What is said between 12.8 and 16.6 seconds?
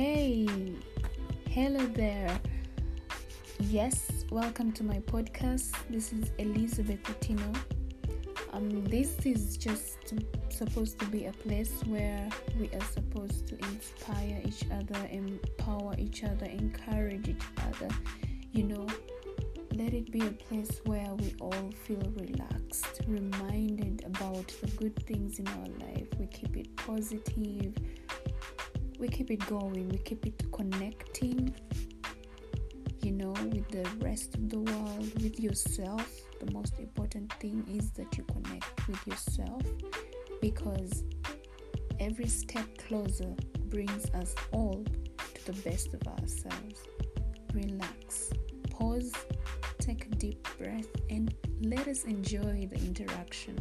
supposed to inspire each other, empower each other,